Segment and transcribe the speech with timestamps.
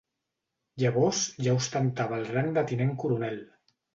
[0.83, 3.41] Llavors ja ostentava el rang de Tinent coronel.